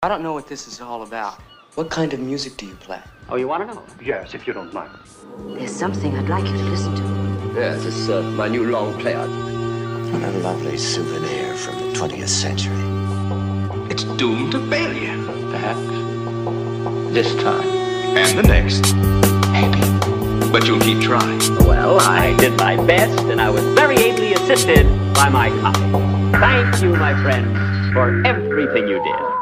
[0.00, 1.40] I don't know what this is all about.
[1.74, 3.00] What kind of music do you play?
[3.28, 3.82] Oh, you want to know?
[4.00, 4.92] Yes, if you don't mind.
[5.58, 7.52] There's something I'd like you to listen to.
[7.56, 9.26] Yes, it's uh, my new long player.
[9.26, 12.78] What a lovely souvenir from the 20th century.
[13.90, 15.16] It's doomed to failure.
[15.50, 15.80] Perhaps
[17.12, 17.66] this time.
[17.66, 18.94] And the next.
[19.50, 20.52] Maybe.
[20.52, 21.40] But you'll keep trying.
[21.66, 26.38] Well, I did my best, and I was very ably assisted by my copy.
[26.38, 29.37] Thank you, my friend, for everything you did.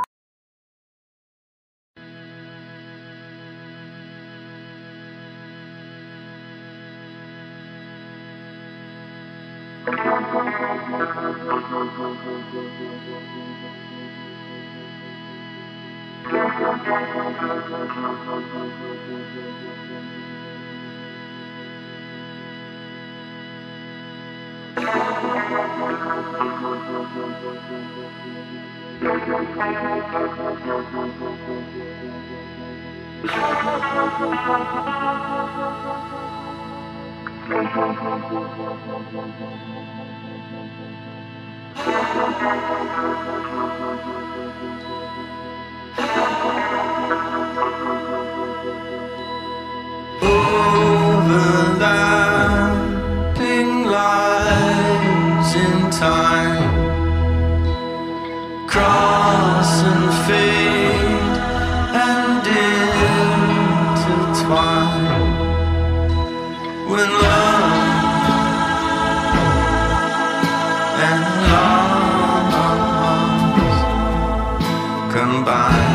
[52.47, 56.66] Overlapping lines in time
[58.77, 61.36] cross and fade
[62.05, 62.46] and
[63.72, 64.36] intertwine
[66.91, 67.77] when love
[71.08, 71.24] and
[75.12, 75.86] combine.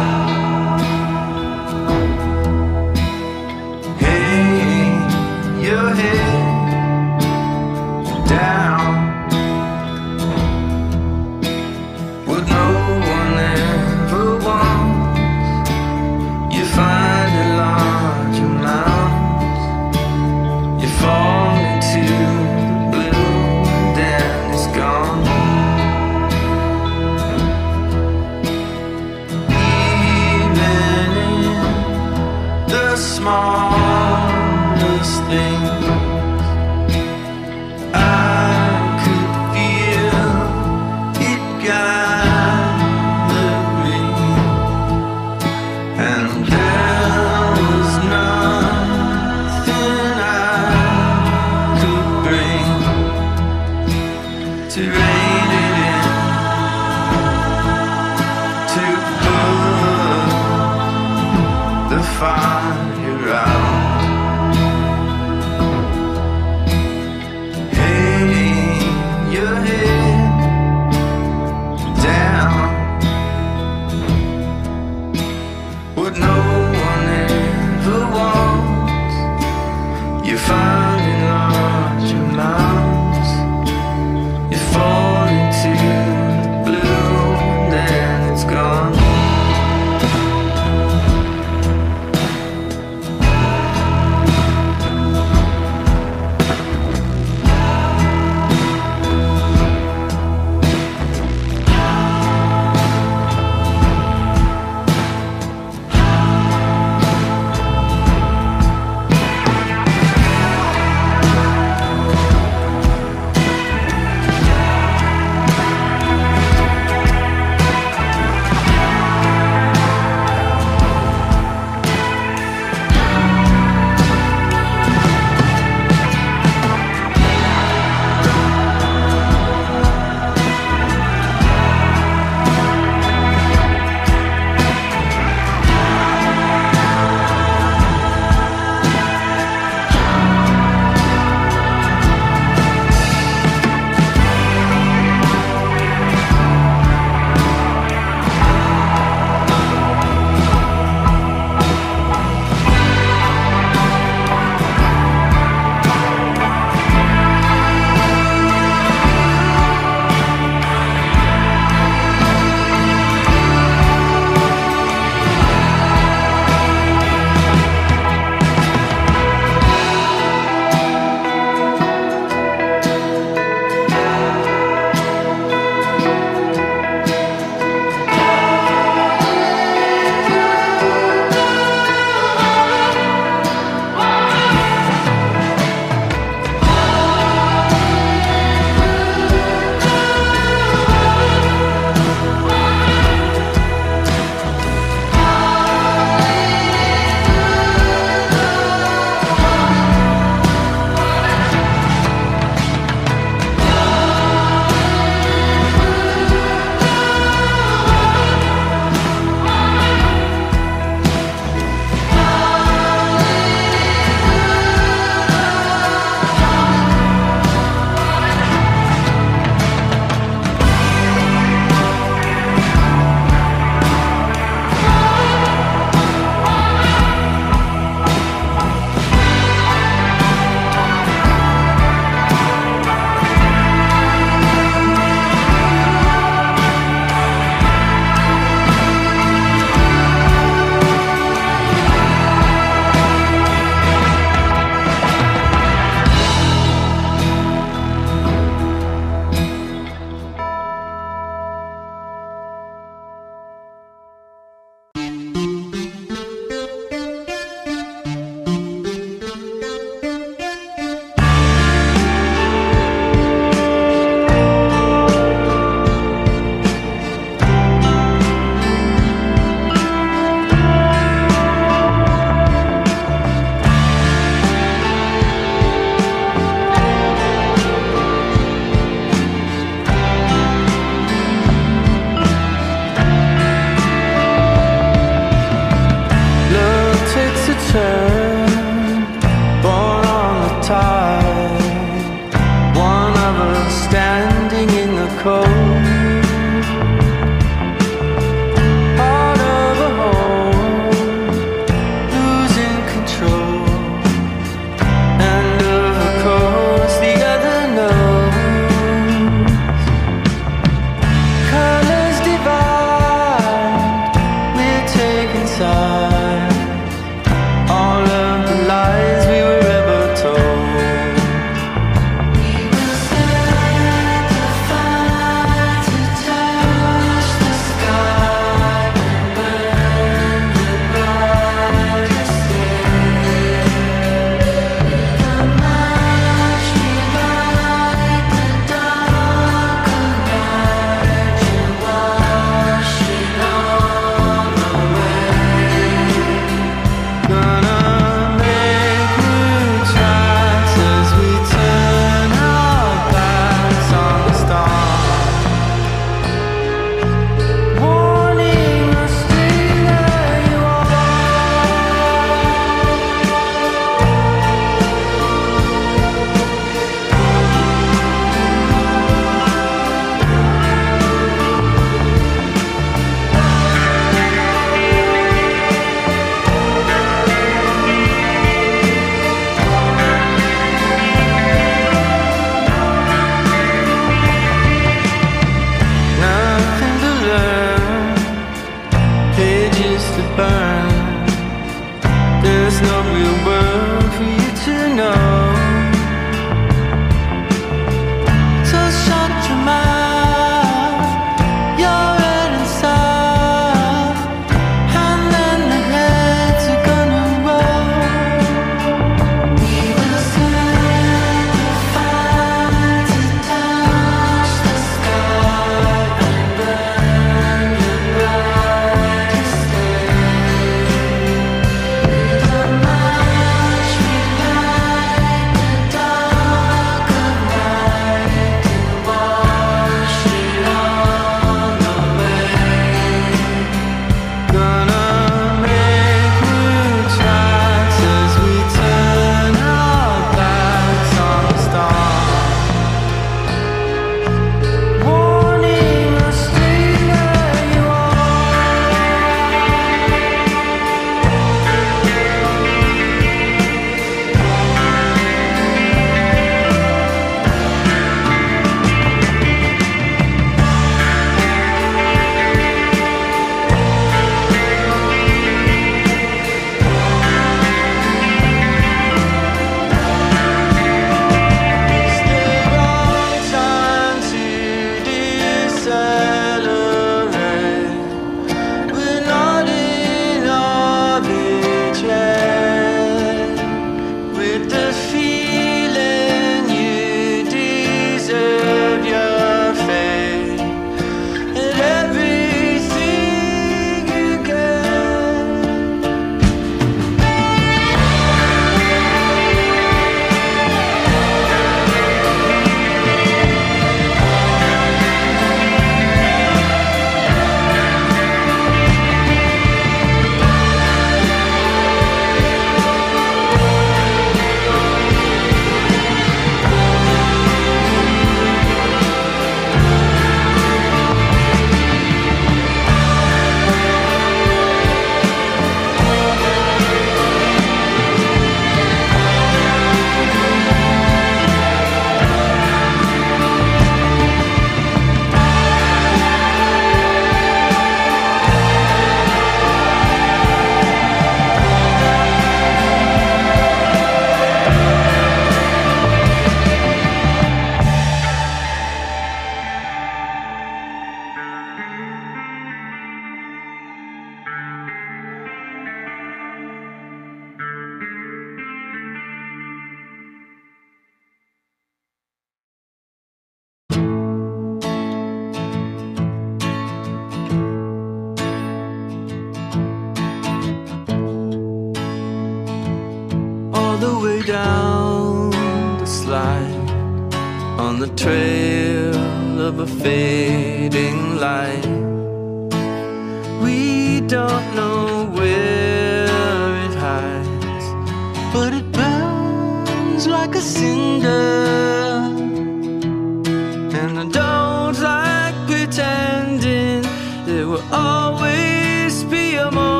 [590.27, 591.70] Like a cinder.